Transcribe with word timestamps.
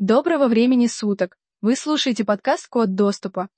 Доброго 0.00 0.48
времени 0.48 0.86
суток! 0.86 1.36
Вы 1.60 1.76
слушаете 1.76 2.24
подкаст 2.24 2.68
«Код 2.68 2.94
доступа». 2.94 3.50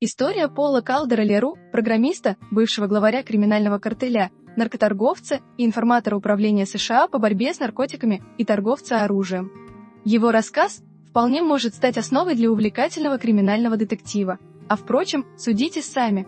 История 0.00 0.48
Пола 0.48 0.80
Калдера 0.80 1.20
Леру, 1.20 1.58
программиста, 1.70 2.38
бывшего 2.50 2.86
главаря 2.86 3.22
криминального 3.22 3.78
картеля, 3.78 4.30
наркоторговца 4.56 5.40
и 5.58 5.66
информатора 5.66 6.16
Управления 6.16 6.64
США 6.64 7.08
по 7.08 7.18
борьбе 7.18 7.52
с 7.52 7.60
наркотиками 7.60 8.24
и 8.38 8.46
торговца 8.46 9.04
оружием. 9.04 9.52
Его 10.06 10.30
рассказ 10.30 10.82
вполне 11.12 11.42
может 11.42 11.74
стать 11.74 11.98
основой 11.98 12.34
для 12.34 12.50
увлекательного 12.50 13.18
криминального 13.18 13.76
детектива. 13.76 14.38
А 14.66 14.76
впрочем, 14.76 15.26
судите 15.36 15.82
сами. 15.82 16.26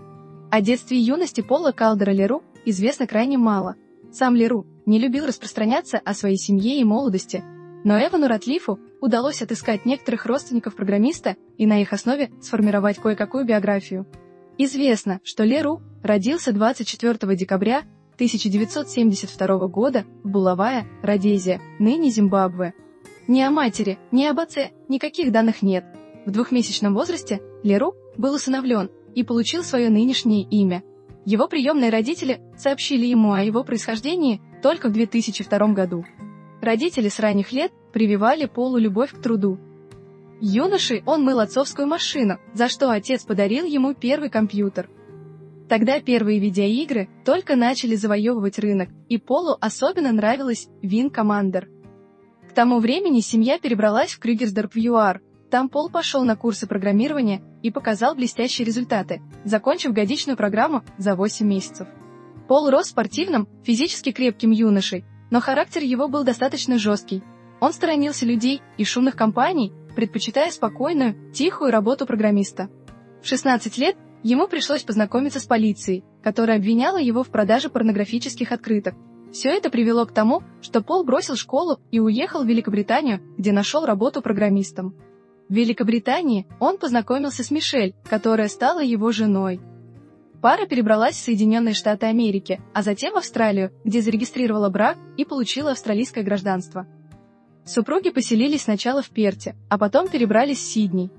О 0.51 0.61
детстве 0.61 0.98
и 0.98 1.01
юности 1.01 1.41
Пола 1.41 1.73
Калдера 1.73 2.11
Леру 2.11 2.42
известно 2.66 3.06
крайне 3.06 3.39
мало. 3.39 3.77
Сам 4.12 4.37
Леру 4.37 4.66
не 4.84 4.98
любил 4.98 5.25
распространяться 5.25 5.97
о 5.97 6.12
своей 6.12 6.37
семье 6.37 6.78
и 6.78 6.84
молодости, 6.84 7.42
но 7.83 7.98
Эвану 7.98 8.28
Ратлифу 8.28 8.78
удалось 9.01 9.41
отыскать 9.41 9.87
некоторых 9.87 10.27
родственников 10.27 10.77
программиста 10.77 11.37
и 11.56 11.64
на 11.64 11.80
их 11.80 11.95
основе 11.95 12.30
сформировать 12.42 12.98
кое-какую 12.98 13.47
биографию. 13.47 14.06
Известно, 14.59 15.19
что 15.25 15.45
Леру 15.45 15.80
родился 16.03 16.53
24 16.53 17.34
декабря 17.37 17.84
1972 18.16 19.66
года 19.69 20.05
в 20.23 20.28
Булавая, 20.28 20.87
Родезия, 21.03 21.62
ныне 21.78 22.11
Зимбабве. 22.11 22.75
Ни 23.27 23.41
о 23.41 23.51
матери, 23.51 23.98
ни 24.12 24.24
об 24.27 24.38
отце 24.38 24.73
никаких 24.88 25.33
данных 25.33 25.62
нет. 25.62 25.84
В 26.27 26.30
двухмесячном 26.30 26.95
возрасте 26.95 27.41
Леру 27.62 27.95
был 28.19 28.34
усыновлен 28.34 28.91
и 29.14 29.22
получил 29.25 29.64
свое 29.64 29.89
нынешнее 29.89 30.42
имя. 30.42 30.83
Его 31.25 31.48
приемные 31.48 31.91
родители 31.91 32.42
сообщили 32.58 33.06
ему 33.06 33.33
о 33.33 33.42
его 33.42 33.64
происхождении 33.64 34.42
только 34.62 34.89
в 34.89 34.92
2002 34.92 35.69
году. 35.69 36.05
Родители 36.61 37.08
с 37.08 37.19
ранних 37.19 37.53
лет 37.53 37.72
прививали 37.92 38.44
Полу 38.44 38.77
любовь 38.77 39.12
к 39.12 39.22
труду. 39.22 39.59
Юношей 40.41 41.03
он 41.06 41.22
мыл 41.22 41.41
отцовскую 41.41 41.86
машину, 41.86 42.38
за 42.53 42.69
что 42.69 42.91
отец 42.91 43.25
подарил 43.25 43.64
ему 43.64 43.94
первый 43.94 44.28
компьютер. 44.28 44.91
Тогда 45.69 45.98
первые 46.00 46.41
видеоигры 46.41 47.09
только 47.25 47.56
начали 47.56 47.94
завоевывать 47.94 48.59
рынок, 48.59 48.91
и 49.09 49.16
Полу 49.16 49.56
особенно 49.61 50.12
нравилась 50.12 50.69
Win 50.83 51.11
Commander. 51.11 51.73
К 52.55 52.62
тому 52.62 52.78
времени 52.78 53.19
семья 53.19 53.58
перебралась 53.58 54.12
в 54.12 54.20
Крюгерсдорп 54.20 54.74
в 54.74 54.78
ЮАР. 54.78 55.20
Там 55.50 55.69
Пол 55.69 55.91
пошел 55.91 56.22
на 56.22 56.36
курсы 56.36 56.69
программирования 56.69 57.42
и 57.64 57.72
показал 57.72 58.14
блестящие 58.14 58.64
результаты, 58.64 59.20
закончив 59.44 59.92
годичную 59.92 60.36
программу 60.36 60.84
за 60.97 61.16
8 61.16 61.44
месяцев. 61.44 61.88
Пол 62.47 62.70
рос 62.70 62.91
спортивным, 62.91 63.48
физически 63.64 64.12
крепким 64.12 64.52
юношей, 64.52 65.05
но 65.32 65.41
характер 65.41 65.82
его 65.82 66.06
был 66.06 66.22
достаточно 66.22 66.78
жесткий. 66.78 67.25
Он 67.58 67.72
сторонился 67.72 68.25
людей 68.25 68.62
и 68.78 68.84
шумных 68.84 69.16
компаний, 69.16 69.72
предпочитая 69.97 70.52
спокойную, 70.52 71.16
тихую 71.32 71.72
работу 71.72 72.06
программиста. 72.06 72.70
В 73.20 73.27
16 73.27 73.78
лет 73.78 73.97
ему 74.22 74.47
пришлось 74.47 74.84
познакомиться 74.84 75.41
с 75.41 75.44
полицией, 75.44 76.05
которая 76.22 76.58
обвиняла 76.58 76.98
его 76.98 77.25
в 77.25 77.30
продаже 77.30 77.69
порнографических 77.69 78.52
открыток. 78.52 78.94
Все 79.35 79.49
это 79.49 79.69
привело 79.69 80.07
к 80.07 80.13
тому, 80.13 80.45
что 80.63 80.81
Пол 80.81 81.03
бросил 81.03 81.35
школу 81.35 81.81
и 81.91 81.99
уехал 81.99 82.45
в 82.45 82.47
Великобританию, 82.47 83.21
где 83.37 83.51
нашел 83.51 83.85
работу 83.85 84.23
программистом. 84.23 84.95
В 85.49 85.55
Великобритании 85.55 86.47
он 86.61 86.79
познакомился 86.79 87.43
с 87.43 87.51
Мишель, 87.51 87.97
которая 88.09 88.47
стала 88.47 88.81
его 88.81 89.11
женой. 89.11 89.61
Пара 90.41 90.67
перебралась 90.67 91.17
в 91.17 91.25
Соединенные 91.25 91.75
Штаты 91.75 92.07
Америки, 92.07 92.61
а 92.73 92.83
затем 92.83 93.15
в 93.15 93.17
Австралию, 93.17 93.73
где 93.83 94.03
зарегистрировала 94.03 94.69
брак 94.69 94.99
и 95.17 95.25
получила 95.25 95.73
австралийское 95.73 96.23
гражданство. 96.23 96.87
Супруги 97.65 98.11
поселились 98.11 98.62
сначала 98.62 99.03
в 99.03 99.11
Перте, 99.11 99.56
а 99.69 99.78
потом 99.78 100.06
перебрались 100.06 100.59
в 100.59 100.71
Сидней. 100.71 101.11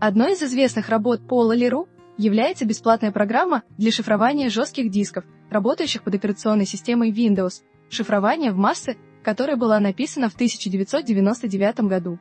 Одной 0.00 0.32
из 0.32 0.42
известных 0.42 0.88
работ 0.88 1.20
Пола 1.28 1.52
Леру 1.52 1.86
является 2.18 2.66
бесплатная 2.66 3.12
программа 3.12 3.62
для 3.78 3.90
шифрования 3.90 4.50
жестких 4.50 4.90
дисков, 4.90 5.24
работающих 5.50 6.02
под 6.02 6.14
операционной 6.16 6.66
системой 6.66 7.10
Windows, 7.10 7.62
шифрование 7.88 8.52
в 8.52 8.56
массы, 8.56 8.96
которая 9.22 9.56
была 9.56 9.80
написана 9.80 10.28
в 10.28 10.34
1999 10.34 11.80
году. 11.80 12.18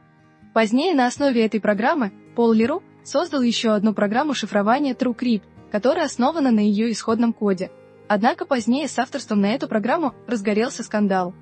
Позднее 0.54 0.96
на 0.96 1.08
основе 1.08 1.46
этой 1.46 1.60
программы 1.60 2.14
Пол 2.36 2.54
Леру 2.54 2.84
создал 3.04 3.42
еще 3.42 3.72
одну 3.74 3.94
программу 3.94 4.34
шифрования 4.34 4.94
TrueCrypt, 4.94 5.44
которая 5.72 6.06
основана 6.06 6.52
на 6.52 6.60
ее 6.60 6.92
исходном 6.92 7.34
коде. 7.34 7.72
Однако 8.08 8.46
позднее 8.46 8.88
с 8.88 8.98
авторством 9.00 9.42
на 9.42 9.54
эту 9.54 9.68
программу 9.68 10.14
разгорелся 10.28 10.84
скандал. 10.84 11.34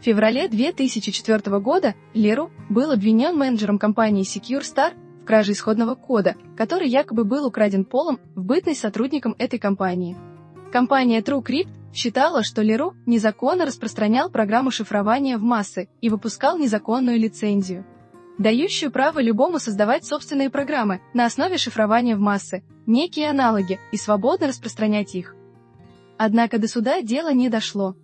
В 0.00 0.04
феврале 0.04 0.48
2004 0.48 1.58
года 1.60 1.94
Леру 2.14 2.50
был 2.68 2.90
обвинен 2.90 3.36
менеджером 3.36 3.78
компании 3.78 4.24
Secure 4.24 4.62
Star 4.62 4.94
в 5.20 5.24
краже 5.24 5.52
исходного 5.52 5.94
кода, 5.94 6.34
который 6.56 6.88
якобы 6.88 7.24
был 7.24 7.46
украден 7.46 7.84
Полом 7.84 8.18
в 8.34 8.42
бытность 8.42 8.80
сотрудником 8.80 9.34
этой 9.38 9.58
компании. 9.58 10.16
Компания 10.72 11.20
TrueCrypt 11.20 11.68
считала, 11.92 12.42
что 12.42 12.62
Леру 12.62 12.94
незаконно 13.06 13.66
распространял 13.66 14.30
программу 14.30 14.70
шифрования 14.70 15.36
в 15.38 15.42
массы 15.42 15.88
и 16.00 16.08
выпускал 16.08 16.58
незаконную 16.58 17.18
лицензию 17.18 17.84
дающую 18.40 18.90
право 18.90 19.20
любому 19.20 19.58
создавать 19.58 20.06
собственные 20.06 20.48
программы 20.48 21.02
на 21.12 21.26
основе 21.26 21.58
шифрования 21.58 22.16
в 22.16 22.20
массы, 22.20 22.64
некие 22.86 23.28
аналоги 23.28 23.78
и 23.92 23.98
свободно 23.98 24.48
распространять 24.48 25.14
их. 25.14 25.36
Однако 26.16 26.58
до 26.58 26.66
суда 26.66 27.02
дело 27.02 27.34
не 27.34 27.50
дошло. 27.50 27.96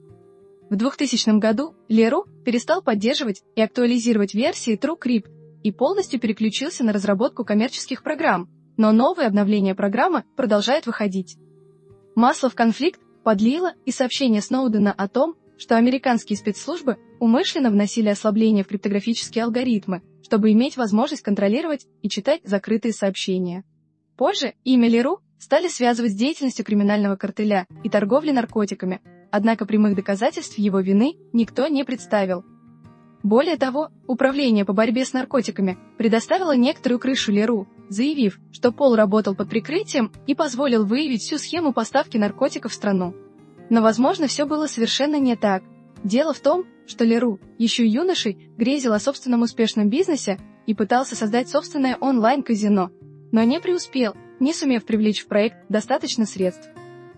В 0.69 0.77
2000 0.77 1.39
году 1.39 1.75
Леру 1.89 2.27
перестал 2.45 2.83
поддерживать 2.83 3.43
и 3.55 3.63
актуализировать 3.63 4.35
версии 4.35 4.79
TrueCrypt 4.79 5.31
и 5.67 5.73
полностью 5.73 6.21
переключился 6.21 6.85
на 6.85 6.93
разработку 6.93 7.45
коммерческих 7.45 8.05
программ, 8.05 8.49
но 8.77 8.93
новые 8.93 9.27
обновления 9.27 9.75
программы 9.75 10.23
продолжают 10.37 10.87
выходить. 10.87 11.39
Масло 12.15 12.49
в 12.49 12.55
конфликт 12.55 13.01
подлило 13.25 13.73
и 13.85 13.91
сообщение 13.91 14.43
Сноудена 14.43 14.93
о 14.93 15.09
том, 15.09 15.35
что 15.59 15.77
американские 15.77 16.37
спецслужбы 16.37 16.99
умышленно 17.19 17.73
вносили 17.73 18.09
ослабления 18.09 18.63
в 18.63 18.69
криптографические 18.69 19.43
алгоритмы, 19.43 20.03
чтобы 20.23 20.53
иметь 20.53 20.77
возможность 20.77 21.23
контролировать 21.23 21.89
и 22.01 22.09
читать 22.09 22.43
закрытые 22.45 22.93
сообщения. 22.93 23.65
Позже 24.17 24.55
имя 24.63 24.89
Леру 24.89 25.19
стали 25.41 25.67
связывать 25.67 26.13
с 26.13 26.17
деятельностью 26.17 26.65
криминального 26.65 27.17
картеля 27.17 27.67
и 27.83 27.91
торговли 27.91 28.31
наркотиками, 28.31 29.01
однако 29.33 29.67
прямых 29.67 29.97
доказательств 29.97 30.59
его 30.59 30.79
вины 30.79 31.17
никто 31.33 31.67
не 31.67 31.83
представил. 31.83 32.45
Более 33.27 33.57
того, 33.57 33.91
Управление 34.07 34.65
по 34.65 34.73
борьбе 34.73 35.05
с 35.05 35.13
наркотиками 35.13 35.77
предоставило 35.99 36.55
некоторую 36.55 37.01
крышу 37.01 37.33
Леру, 37.33 37.67
заявив, 37.89 38.39
что 38.53 38.71
Пол 38.71 38.95
работал 38.95 39.35
под 39.35 39.51
прикрытием 39.51 40.13
и 40.29 40.37
позволил 40.37 40.87
выявить 40.87 41.23
всю 41.23 41.37
схему 41.39 41.73
поставки 41.73 42.17
наркотиков 42.17 42.71
в 42.71 42.75
страну. 42.77 43.17
Но, 43.69 43.83
возможно, 43.83 44.29
все 44.29 44.47
было 44.47 44.69
совершенно 44.69 45.19
не 45.19 45.35
так. 45.35 45.65
Дело 46.05 46.33
в 46.33 46.39
том, 46.39 46.67
что 46.87 47.05
Леру, 47.05 47.41
еще 47.59 47.85
юношей, 47.85 48.49
грезил 48.57 48.93
о 48.93 49.01
собственном 49.01 49.43
успешном 49.43 49.91
бизнесе 49.91 50.39
и 50.69 50.75
пытался 50.75 51.17
создать 51.17 51.49
собственное 51.49 51.97
онлайн-казино, 51.97 52.93
но 53.33 53.43
не 53.43 53.59
преуспел, 53.59 54.15
не 54.39 54.53
сумев 54.53 54.85
привлечь 54.85 55.25
в 55.25 55.27
проект 55.27 55.57
достаточно 55.69 56.27
средств. 56.27 56.69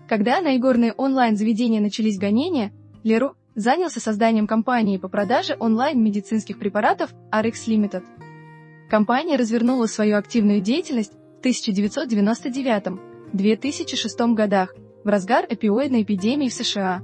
Когда 0.07 0.41
на 0.41 0.57
игорные 0.57 0.91
онлайн-заведения 0.93 1.81
начались 1.81 2.17
гонения, 2.17 2.71
Леру 3.03 3.35
занялся 3.59 3.99
созданием 3.99 4.47
компании 4.47 4.97
по 4.97 5.09
продаже 5.09 5.57
онлайн-медицинских 5.59 6.57
препаратов 6.57 7.13
RX 7.31 7.67
Limited. 7.67 8.03
Компания 8.89 9.35
развернула 9.35 9.85
свою 9.87 10.17
активную 10.17 10.61
деятельность 10.61 11.11
в 11.41 11.45
1999-2006 11.45 14.33
годах, 14.33 14.73
в 15.03 15.07
разгар 15.07 15.45
опиоидной 15.49 16.03
эпидемии 16.03 16.47
в 16.47 16.53
США. 16.53 17.01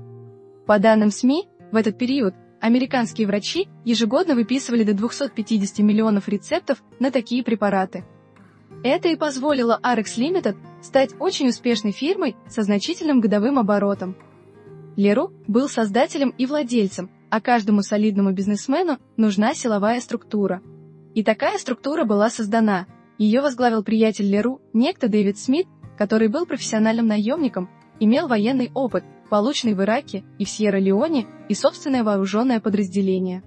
По 0.65 0.79
данным 0.79 1.11
СМИ, 1.11 1.49
в 1.71 1.75
этот 1.75 1.97
период 1.97 2.33
Американские 2.61 3.27
врачи 3.27 3.67
ежегодно 3.83 4.33
выписывали 4.33 4.83
до 4.83 4.93
250 4.93 5.79
миллионов 5.79 6.27
рецептов 6.27 6.81
на 6.99 7.11
такие 7.11 7.43
препараты. 7.43 8.05
Это 8.83 9.09
и 9.09 9.15
позволило 9.15 9.79
Arex 9.83 10.17
Limited 10.17 10.55
стать 10.81 11.11
очень 11.19 11.49
успешной 11.49 11.91
фирмой 11.91 12.35
со 12.49 12.63
значительным 12.63 13.19
годовым 13.19 13.59
оборотом. 13.59 14.15
Леру 14.95 15.33
был 15.47 15.67
создателем 15.67 16.29
и 16.37 16.45
владельцем, 16.45 17.09
а 17.29 17.41
каждому 17.41 17.81
солидному 17.81 18.31
бизнесмену 18.31 18.97
нужна 19.17 19.53
силовая 19.53 19.99
структура. 19.99 20.61
И 21.13 21.23
такая 21.23 21.57
структура 21.57 22.05
была 22.05 22.29
создана. 22.29 22.87
Ее 23.17 23.41
возглавил 23.41 23.83
приятель 23.83 24.29
Леру, 24.29 24.61
некто 24.73 25.07
Дэвид 25.07 25.37
Смит, 25.37 25.67
который 25.97 26.27
был 26.27 26.45
профессиональным 26.45 27.07
наемником, 27.07 27.69
имел 27.99 28.27
военный 28.27 28.71
опыт 28.73 29.03
полученный 29.29 29.73
в 29.73 29.81
Ираке 29.81 30.23
и 30.37 30.45
в 30.45 30.49
Сьерра-Леоне, 30.49 31.27
и 31.49 31.53
собственное 31.53 32.03
вооруженное 32.03 32.59
подразделение. 32.59 33.43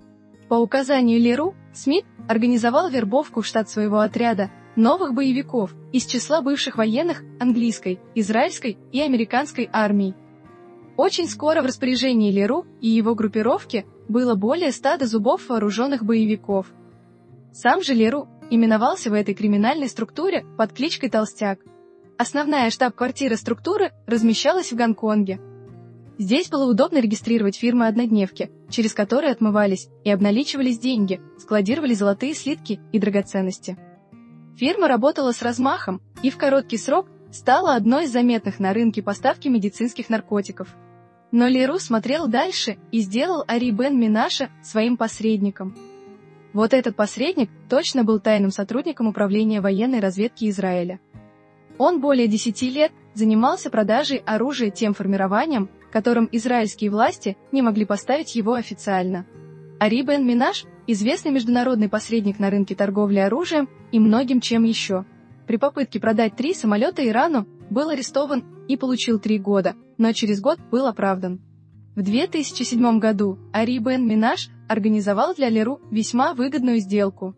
По 0.49 0.55
указанию 0.55 1.21
Леру, 1.21 1.55
Смит 1.73 2.05
организовал 2.29 2.89
вербовку 2.89 3.43
в 3.43 3.47
штат 3.47 3.69
своего 3.69 4.01
отряда 4.01 4.51
новых 4.77 5.15
боевиков 5.15 5.75
из 5.93 6.07
числа 6.07 6.41
бывших 6.41 6.77
военных 6.77 7.23
английской, 7.39 8.01
израильской 8.15 8.79
и 8.93 9.01
американской 9.01 9.69
армий. 9.73 10.15
Очень 10.99 11.29
скоро 11.29 11.63
в 11.63 11.67
распоряжении 11.67 12.33
Леру 12.33 12.67
и 12.81 12.89
его 12.89 13.15
группировки 13.15 13.87
было 14.09 14.35
более 14.35 14.73
стада 14.73 15.07
зубов 15.07 15.49
вооруженных 15.49 16.05
боевиков. 16.05 16.67
Сам 17.53 17.85
же 17.85 17.95
Леру 17.95 18.27
именовался 18.51 19.09
в 19.09 19.13
этой 19.13 19.33
криминальной 19.33 19.89
структуре 19.89 20.45
под 20.59 20.73
кличкой 20.73 21.09
Толстяк. 21.09 21.61
Основная 22.19 22.71
штаб-квартира 22.71 23.37
структуры 23.37 23.93
размещалась 24.09 24.73
в 24.73 24.75
Гонконге. 24.75 25.41
Здесь 26.19 26.49
было 26.49 26.69
удобно 26.69 26.99
регистрировать 26.99 27.57
фирмы-однодневки, 27.57 28.51
через 28.69 28.93
которые 28.93 29.31
отмывались 29.31 29.89
и 30.03 30.11
обналичивались 30.11 30.81
деньги, 30.81 31.21
складировали 31.39 31.95
золотые 31.95 32.35
слитки 32.35 32.81
и 32.91 32.99
драгоценности. 32.99 33.79
Фирма 34.57 34.89
работала 34.89 35.31
с 35.31 35.43
размахом 35.43 36.03
и 36.25 36.31
в 36.31 36.37
короткий 36.37 36.77
срок 36.77 37.07
стала 37.31 37.77
одной 37.77 38.07
из 38.07 38.11
заметных 38.11 38.59
на 38.59 38.73
рынке 38.73 39.01
поставки 39.01 39.47
медицинских 39.47 40.11
наркотиков. 40.11 40.75
Но 41.31 41.47
Леру 41.47 41.79
смотрел 41.79 42.27
дальше 42.27 42.79
и 42.91 43.01
сделал 43.01 43.45
Ари 43.47 43.71
Бен 43.71 43.99
Минаша 44.01 44.49
своим 44.63 44.97
посредником. 44.97 45.77
Вот 46.55 46.73
этот 46.73 46.97
посредник 46.97 47.51
точно 47.69 48.03
был 48.03 48.19
тайным 48.19 48.51
сотрудником 48.51 49.09
Управления 49.09 49.61
военной 49.61 50.01
разведки 50.01 50.49
Израиля. 50.49 51.01
Он 51.77 52.01
более 52.01 52.27
10 52.27 52.63
лет 52.63 52.93
занимался 53.15 53.71
продажей 53.71 54.23
оружия 54.25 54.71
тем 54.71 54.95
формированием, 54.95 55.69
которым 55.93 56.29
израильские 56.33 56.91
власти 56.91 57.37
не 57.53 57.63
могли 57.63 57.85
поставить 57.85 58.35
его 58.35 58.55
официально. 58.55 59.27
Ари 59.79 60.03
Бен 60.03 60.27
Минаш– 60.27 60.65
известный 60.87 61.31
международный 61.31 61.89
посредник 61.89 62.39
на 62.39 62.51
рынке 62.51 62.75
торговли 62.75 63.19
оружием 63.19 63.69
и 63.93 64.01
многим 64.01 64.41
чем 64.41 64.65
еще. 64.65 65.05
При 65.47 65.57
попытке 65.57 66.01
продать 66.01 66.35
три 66.35 66.55
самолета 66.55 67.07
Ирану 67.07 67.47
был 67.71 67.91
арестован 67.91 68.45
и 68.69 68.77
получил 68.77 69.19
три 69.19 69.39
года, 69.39 69.75
но 69.97 70.13
через 70.13 70.41
год 70.41 70.61
был 70.71 70.87
оправдан. 70.87 71.41
В 71.97 72.03
2007 72.03 73.01
году 73.01 73.39
Ари 73.53 73.79
Бен 73.79 74.07
Минаш 74.07 74.51
организовал 74.69 75.35
для 75.35 75.49
Леру 75.49 75.81
весьма 75.91 76.35
выгодную 76.35 76.79
сделку. 76.79 77.35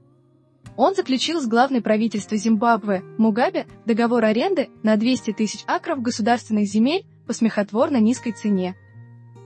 Он 0.77 0.94
заключил 0.94 1.41
с 1.41 1.47
главной 1.47 1.81
правительства 1.81 2.37
Зимбабве 2.37 3.03
Мугабе 3.17 3.67
договор 3.87 4.25
аренды 4.25 4.69
на 4.82 4.97
200 4.97 5.32
тысяч 5.32 5.61
акров 5.67 6.03
государственных 6.03 6.67
земель 6.67 7.06
по 7.27 7.33
смехотворно 7.33 7.99
низкой 7.99 8.33
цене. 8.33 8.75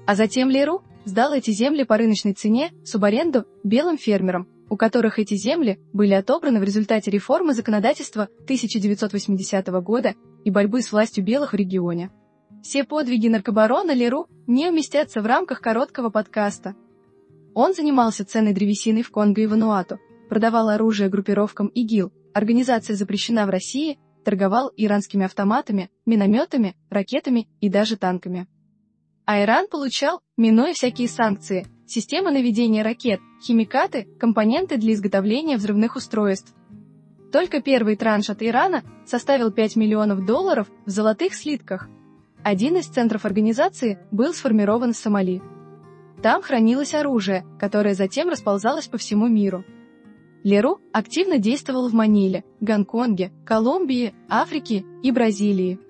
А 0.06 0.16
затем 0.16 0.50
Леру 0.50 0.82
сдал 1.04 1.32
эти 1.32 1.50
земли 1.50 1.84
по 1.84 1.96
рыночной 1.96 2.32
цене 2.32 2.72
субаренду 2.84 3.44
белым 3.62 3.98
фермерам, 3.98 4.48
у 4.68 4.76
которых 4.76 5.18
эти 5.18 5.34
земли 5.34 5.78
были 5.92 6.14
отобраны 6.14 6.58
в 6.58 6.64
результате 6.64 7.10
реформы 7.10 7.54
законодательства 7.54 8.24
1980 8.44 9.66
года 9.82 10.14
и 10.44 10.50
борьбы 10.50 10.82
с 10.82 10.92
властью 10.92 11.24
белых 11.24 11.52
в 11.52 11.56
регионе. 11.56 12.10
Все 12.62 12.84
подвиги 12.84 13.28
наркобарона 13.28 13.92
Леру 13.92 14.28
не 14.46 14.68
уместятся 14.68 15.20
в 15.20 15.26
рамках 15.26 15.60
короткого 15.60 16.10
подкаста. 16.10 16.74
Он 17.54 17.74
занимался 17.74 18.24
ценной 18.24 18.52
древесиной 18.52 19.02
в 19.02 19.10
Конго 19.10 19.42
и 19.42 19.46
Вануату, 19.46 19.98
продавал 20.28 20.68
оружие 20.68 21.08
группировкам 21.08 21.68
ИГИЛ, 21.68 22.12
организация 22.32 22.96
запрещена 22.96 23.46
в 23.46 23.50
России 23.50 23.98
торговал 24.24 24.72
иранскими 24.76 25.24
автоматами, 25.24 25.90
минометами, 26.06 26.74
ракетами 26.90 27.46
и 27.60 27.68
даже 27.68 27.96
танками. 27.96 28.48
А 29.26 29.42
Иран 29.42 29.68
получал, 29.68 30.20
минуя 30.36 30.72
всякие 30.72 31.08
санкции, 31.08 31.66
системы 31.86 32.30
наведения 32.30 32.82
ракет, 32.82 33.20
химикаты, 33.42 34.08
компоненты 34.18 34.76
для 34.76 34.94
изготовления 34.94 35.56
взрывных 35.56 35.96
устройств. 35.96 36.54
Только 37.34 37.60
первый 37.60 37.96
транш 37.96 38.30
от 38.30 38.44
Ирана 38.44 38.84
составил 39.04 39.50
5 39.50 39.74
миллионов 39.74 40.24
долларов 40.24 40.70
в 40.86 40.90
золотых 40.90 41.34
слитках. 41.34 41.88
Один 42.44 42.76
из 42.76 42.86
центров 42.86 43.24
организации 43.24 43.98
был 44.12 44.32
сформирован 44.32 44.92
в 44.92 44.96
Сомали. 44.96 45.42
Там 46.22 46.42
хранилось 46.42 46.94
оружие, 46.94 47.44
которое 47.58 47.94
затем 47.94 48.28
расползалось 48.28 48.86
по 48.86 48.98
всему 48.98 49.26
миру. 49.26 49.64
Леру 50.44 50.78
активно 50.92 51.38
действовал 51.38 51.88
в 51.88 51.92
Маниле, 51.92 52.44
Гонконге, 52.60 53.32
Колумбии, 53.44 54.14
Африке 54.28 54.84
и 55.02 55.10
Бразилии. 55.10 55.80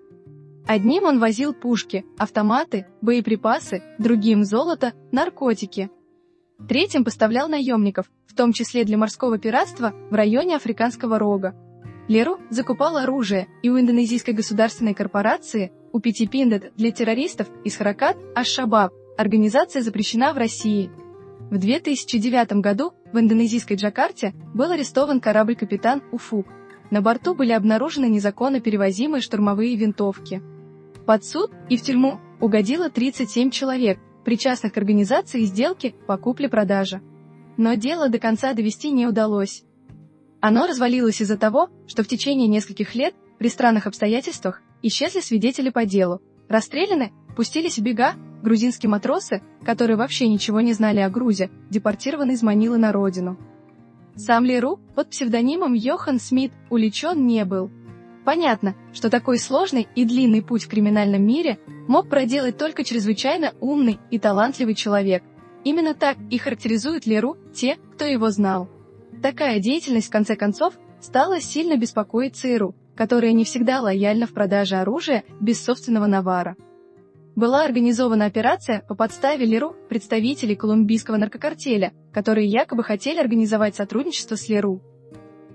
Одним 0.66 1.04
он 1.04 1.20
возил 1.20 1.52
пушки, 1.52 2.06
автоматы, 2.16 2.86
боеприпасы, 3.02 3.82
другим 3.98 4.44
золото, 4.44 4.94
наркотики. 5.12 5.90
Третьим 6.68 7.04
поставлял 7.04 7.48
наемников, 7.48 8.10
в 8.26 8.34
том 8.34 8.52
числе 8.52 8.84
для 8.84 8.96
морского 8.96 9.38
пиратства 9.38 9.92
в 10.10 10.14
районе 10.14 10.56
Африканского 10.56 11.18
рога. 11.18 11.54
Леру 12.08 12.38
закупал 12.50 12.96
оружие 12.96 13.48
и 13.62 13.70
у 13.70 13.78
индонезийской 13.78 14.34
государственной 14.34 14.94
корпорации, 14.94 15.72
у 15.92 16.00
Пятипиндет 16.00 16.72
для 16.76 16.90
террористов 16.90 17.48
из 17.64 17.76
Харакат 17.76 18.16
Аш-Шабаб, 18.34 18.92
организация 19.16 19.82
запрещена 19.82 20.32
в 20.32 20.38
России– 20.38 20.90
в 21.50 21.58
2009 21.58 22.54
году 22.54 22.94
в 23.12 23.18
индонезийской 23.18 23.76
Джакарте 23.76 24.34
был 24.54 24.70
арестован 24.70 25.20
корабль-капитан 25.20 26.02
«Уфук». 26.10 26.46
На 26.90 27.00
борту 27.00 27.34
были 27.34 27.52
обнаружены 27.52 28.06
незаконно 28.06 28.60
перевозимые 28.60 29.20
штурмовые 29.20 29.76
винтовки. 29.76 30.42
Под 31.06 31.24
суд 31.24 31.52
и 31.68 31.76
в 31.76 31.82
тюрьму 31.82 32.18
угодило 32.40 32.90
37 32.90 33.50
человек, 33.50 33.98
причастных 34.24 34.72
к 34.72 34.78
организации 34.78 35.42
сделки 35.44 35.94
по 36.06 36.16
купле-продаже. 36.16 37.02
Но 37.56 37.74
дело 37.74 38.08
до 38.08 38.18
конца 38.18 38.52
довести 38.52 38.90
не 38.90 39.06
удалось. 39.06 39.64
Оно 40.40 40.66
развалилось 40.66 41.20
из-за 41.20 41.38
того, 41.38 41.68
что 41.86 42.02
в 42.02 42.08
течение 42.08 42.48
нескольких 42.48 42.94
лет 42.94 43.14
при 43.38 43.48
странных 43.48 43.86
обстоятельствах 43.86 44.62
исчезли 44.82 45.20
свидетели 45.20 45.70
по 45.70 45.86
делу, 45.86 46.20
расстреляны, 46.48 47.12
пустились 47.36 47.78
в 47.78 47.82
бега 47.82 48.14
грузинские 48.42 48.90
матросы, 48.90 49.42
которые 49.64 49.96
вообще 49.96 50.28
ничего 50.28 50.60
не 50.60 50.74
знали 50.74 51.00
о 51.00 51.08
Грузе, 51.08 51.50
депортированы 51.70 52.32
из 52.32 52.42
Манилы 52.42 52.76
на 52.76 52.92
родину. 52.92 53.38
Сам 54.16 54.44
Леру 54.44 54.78
под 54.94 55.10
псевдонимом 55.10 55.72
Йохан 55.72 56.20
Смит 56.20 56.52
уличен 56.70 57.26
не 57.26 57.44
был. 57.44 57.70
Понятно, 58.24 58.74
что 58.92 59.10
такой 59.10 59.38
сложный 59.38 59.88
и 59.96 60.04
длинный 60.04 60.42
путь 60.42 60.64
в 60.64 60.68
криминальном 60.68 61.22
мире 61.26 61.58
мог 61.88 62.08
проделать 62.08 62.58
только 62.58 62.84
чрезвычайно 62.84 63.52
умный 63.60 63.98
и 64.10 64.18
талантливый 64.18 64.74
человек. 64.74 65.22
Именно 65.64 65.94
так 65.94 66.16
и 66.30 66.38
характеризуют 66.38 67.06
Леру 67.06 67.36
те, 67.54 67.76
кто 67.94 68.04
его 68.04 68.30
знал. 68.30 68.68
Такая 69.22 69.60
деятельность, 69.60 70.08
в 70.08 70.12
конце 70.12 70.36
концов, 70.36 70.74
стала 71.00 71.40
сильно 71.40 71.76
беспокоить 71.76 72.36
ЦРУ, 72.36 72.74
которая 72.94 73.32
не 73.32 73.44
всегда 73.44 73.80
лояльна 73.80 74.26
в 74.26 74.32
продаже 74.32 74.76
оружия 74.76 75.24
без 75.40 75.64
собственного 75.64 76.06
навара 76.06 76.56
была 77.36 77.64
организована 77.64 78.26
операция 78.26 78.84
по 78.88 78.94
подставе 78.94 79.44
Леру 79.44 79.74
представителей 79.88 80.54
колумбийского 80.54 81.16
наркокартеля, 81.16 81.92
которые 82.12 82.48
якобы 82.48 82.84
хотели 82.84 83.18
организовать 83.18 83.74
сотрудничество 83.74 84.36
с 84.36 84.48
Леру. 84.48 84.80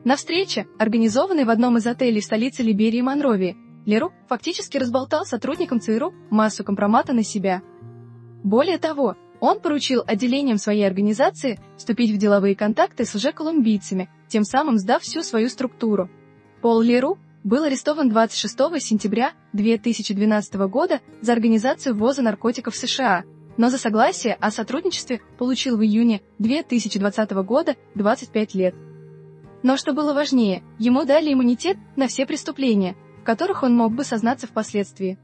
На 0.03 0.15
встрече, 0.15 0.67
организованной 0.77 1.45
в 1.45 1.49
одном 1.49 1.77
из 1.77 1.87
отелей 1.87 2.21
в 2.21 2.25
столице 2.25 2.63
Либерии 2.63 3.01
Монровии, 3.01 3.57
Леру 3.89 4.13
фактически 4.27 4.77
разболтал 4.77 5.25
сотрудникам 5.25 5.81
ЦРУ 5.81 6.13
массу 6.29 6.63
компромата 6.63 7.11
на 7.11 7.23
себя. 7.23 7.63
Более 8.43 8.77
того, 8.77 9.15
он 9.39 9.59
поручил 9.59 10.03
отделениям 10.05 10.59
своей 10.59 10.85
организации 10.85 11.59
вступить 11.75 12.11
в 12.11 12.17
деловые 12.17 12.55
контакты 12.55 13.03
с 13.03 13.15
лжеколумбийцами, 13.15 14.07
тем 14.27 14.43
самым 14.43 14.77
сдав 14.77 15.01
всю 15.01 15.23
свою 15.23 15.49
структуру. 15.49 16.07
Пол 16.61 16.81
Леру 16.81 17.17
был 17.43 17.63
арестован 17.63 18.09
26 18.09 18.55
сентября 18.79 19.31
2012 19.53 20.53
года 20.67 20.99
за 21.21 21.33
организацию 21.33 21.95
ввоза 21.95 22.21
наркотиков 22.21 22.75
в 22.75 22.77
США, 22.77 23.23
но 23.57 23.71
за 23.71 23.79
согласие 23.79 24.35
о 24.35 24.51
сотрудничестве 24.51 25.19
получил 25.39 25.77
в 25.77 25.81
июне 25.81 26.21
2020 26.37 27.31
года 27.31 27.75
25 27.95 28.53
лет. 28.53 28.75
Но 29.63 29.77
что 29.77 29.93
было 29.93 30.13
важнее, 30.13 30.61
ему 30.77 31.05
дали 31.05 31.33
иммунитет 31.33 31.77
на 31.95 32.07
все 32.07 32.27
преступления, 32.27 32.95
в 33.21 33.23
которых 33.23 33.63
он 33.63 33.75
мог 33.75 33.93
бы 33.93 34.03
сознаться 34.03 34.47
впоследствии. 34.47 35.17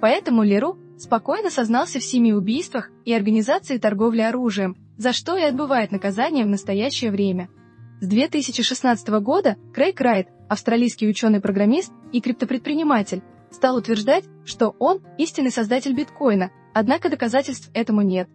Поэтому 0.00 0.42
Леру 0.42 0.78
спокойно 0.98 1.50
сознался 1.50 1.98
в 1.98 2.04
семи 2.04 2.32
убийствах 2.32 2.90
и 3.04 3.12
организации 3.12 3.78
торговли 3.78 4.20
оружием, 4.20 4.76
за 4.96 5.12
что 5.12 5.36
и 5.36 5.42
отбывает 5.42 5.92
наказание 5.92 6.44
в 6.44 6.48
настоящее 6.48 7.10
время. 7.10 7.48
С 8.00 8.06
2016 8.06 9.08
года 9.08 9.56
Крейг 9.72 10.00
Райт 10.00 10.28
австралийский 10.48 11.08
ученый-программист 11.08 11.92
и 12.12 12.20
криптопредприниматель, 12.20 13.22
стал 13.50 13.76
утверждать, 13.76 14.24
что 14.44 14.74
он 14.78 15.02
истинный 15.18 15.50
создатель 15.50 15.94
биткоина, 15.94 16.50
однако 16.72 17.08
доказательств 17.08 17.70
этому 17.74 18.02
нет. 18.02 18.28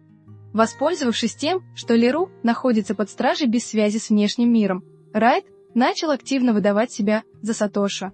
Воспользовавшись 0.52 1.34
тем, 1.34 1.62
что 1.74 1.94
Леру 1.94 2.30
находится 2.42 2.94
под 2.94 3.10
стражей 3.10 3.46
без 3.46 3.66
связи 3.66 3.98
с 3.98 4.10
внешним 4.10 4.52
миром, 4.52 4.84
Райт 5.12 5.44
начал 5.74 6.10
активно 6.10 6.52
выдавать 6.52 6.90
себя 6.90 7.22
за 7.42 7.54
Сатоша. 7.54 8.12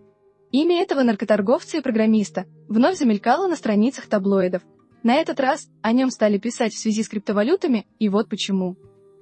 Имя 0.52 0.82
этого 0.82 1.02
наркоторговца 1.02 1.78
и 1.78 1.80
программиста 1.80 2.46
вновь 2.68 2.98
замелькало 2.98 3.48
на 3.48 3.56
страницах 3.56 4.06
таблоидов. 4.06 4.62
На 5.02 5.14
этот 5.16 5.40
раз 5.40 5.68
о 5.82 5.92
нем 5.92 6.10
стали 6.10 6.38
писать 6.38 6.72
в 6.72 6.78
связи 6.78 7.02
с 7.02 7.08
криптовалютами, 7.08 7.86
и 7.98 8.08
вот 8.08 8.28
почему. 8.28 8.76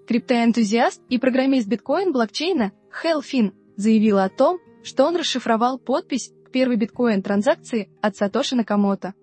Криптоэнтузиаст 0.07 1.03
и 1.09 1.19
программист 1.19 1.67
биткоин-блокчейна 1.69 2.73
Хэл 2.91 3.23
Финн 3.23 3.53
заявила 3.77 4.25
о 4.25 4.29
том, 4.29 4.59
что 4.83 5.05
он 5.05 5.17
расшифровал 5.17 5.79
подпись 5.79 6.31
к 6.45 6.51
первой 6.51 6.77
биткоин-транзакции 6.77 7.89
от 8.03 8.17
Сатоши 8.17 8.55
Накамото. 8.55 9.15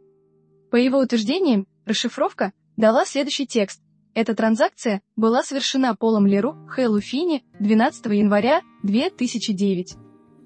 По 0.72 0.76
его 0.76 1.00
утверждениям, 1.00 1.68
расшифровка 1.86 2.52
дала 2.78 3.06
следующий 3.06 3.46
текст. 3.46 3.82
Эта 4.14 4.36
транзакция 4.36 5.02
была 5.16 5.44
совершена 5.44 5.96
Полом 5.96 6.26
Леру 6.26 6.56
Хэлу 6.70 7.00
Фини 7.00 7.44
12 7.60 8.06
января 8.08 8.62
2009. 8.84 10.01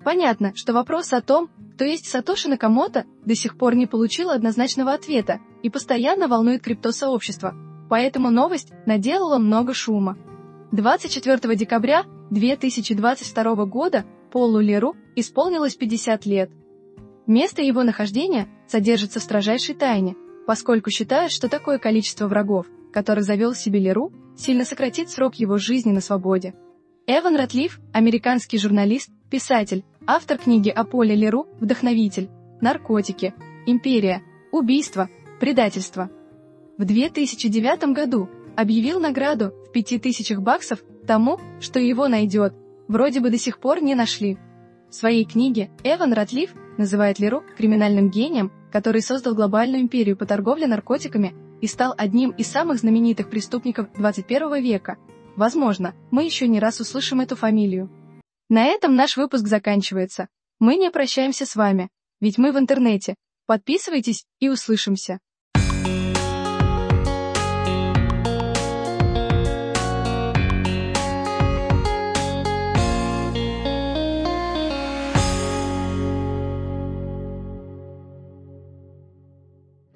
Понятно, 0.06 0.52
что 0.54 0.72
вопрос 0.72 1.14
о 1.14 1.22
том, 1.22 1.50
кто 1.74 1.84
есть 1.84 2.06
Сатоши 2.06 2.48
Накамото, 2.48 3.06
до 3.26 3.34
сих 3.34 3.58
пор 3.58 3.74
не 3.74 3.88
получил 3.88 4.30
однозначного 4.30 4.94
ответа 4.94 5.40
и 5.64 5.72
постоянно 5.72 6.28
волнует 6.28 6.62
криптосообщество, 6.62 7.56
поэтому 7.90 8.30
новость 8.30 8.72
наделала 8.86 9.40
много 9.40 9.74
шума. 9.74 10.16
24 10.72 11.56
декабря 11.56 12.06
2022 12.30 13.66
года 13.66 14.06
Полу 14.32 14.60
Леру 14.60 14.96
исполнилось 15.16 15.76
50 15.76 16.28
лет. 16.28 16.52
Место 17.26 17.64
его 17.64 17.82
нахождения 17.82 18.48
содержится 18.68 19.20
в 19.20 19.24
строжайшей 19.24 19.74
тайне, 19.74 20.16
поскольку 20.46 20.92
считают, 20.92 21.32
что 21.32 21.50
такое 21.50 21.80
количество 21.80 22.28
врагов, 22.28 22.68
которых 22.94 23.24
завел 23.24 23.56
себе 23.56 23.80
Леру, 23.80 24.14
сильно 24.38 24.66
сократит 24.66 25.10
срок 25.10 25.34
его 25.36 25.58
жизни 25.58 25.92
на 25.92 26.02
свободе. 26.02 26.54
Эван 27.08 27.36
Ратлиф, 27.36 27.80
американский 27.92 28.60
журналист, 28.60 29.10
писатель, 29.30 29.84
автор 30.08 30.38
книги 30.38 30.70
о 30.70 30.84
Поле 30.84 31.16
Леру 31.16 31.48
«Вдохновитель», 31.60 32.30
«Наркотики», 32.62 33.34
«Империя», 33.66 34.22
«Убийство», 34.52 35.10
«Предательство». 35.40 36.12
В 36.78 36.86
2009 36.86 37.94
году 37.94 38.30
объявил 38.56 39.00
награду 39.00 39.54
в 39.68 39.72
5000 39.72 40.38
баксов 40.38 40.84
тому, 41.08 41.40
что 41.60 41.80
его 41.80 42.08
найдет, 42.08 42.54
вроде 42.88 43.20
бы 43.20 43.32
до 43.32 43.40
сих 43.40 43.60
пор 43.60 43.82
не 43.82 43.96
нашли. 43.96 44.38
В 44.90 44.96
своей 44.96 45.26
книге 45.26 45.72
Эван 45.84 46.14
Ратлиф 46.14 46.54
называет 46.78 47.18
Леру 47.20 47.44
криминальным 47.58 48.10
гением, 48.12 48.52
который 48.72 49.02
создал 49.02 49.34
глобальную 49.34 49.82
империю 49.82 50.16
по 50.16 50.26
торговле 50.28 50.68
наркотиками 50.68 51.34
и 51.62 51.68
стал 51.68 51.96
одним 51.98 52.30
из 52.32 52.48
самых 52.48 52.78
знаменитых 52.78 53.30
преступников 53.30 53.88
21 53.98 54.62
века. 54.62 54.98
Возможно, 55.36 55.96
мы 56.12 56.26
еще 56.26 56.48
не 56.48 56.60
раз 56.60 56.80
услышим 56.80 57.22
эту 57.22 57.36
фамилию. 57.36 57.90
На 58.50 58.66
этом 58.66 58.96
наш 58.96 59.18
выпуск 59.18 59.48
заканчивается. 59.48 60.30
Мы 60.60 60.76
не 60.76 60.92
прощаемся 60.92 61.46
с 61.46 61.56
вами, 61.56 61.90
ведь 62.20 62.38
мы 62.38 62.52
в 62.52 62.58
интернете. 62.58 63.16
Подписывайтесь 63.46 64.26
и 64.40 64.50
услышимся. 64.50 65.20